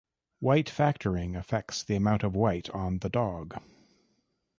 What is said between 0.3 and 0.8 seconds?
White